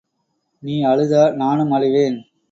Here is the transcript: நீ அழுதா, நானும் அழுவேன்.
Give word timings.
நீ 0.63 0.85
அழுதா, 0.85 1.33
நானும் 1.35 1.71
அழுவேன். 1.71 2.17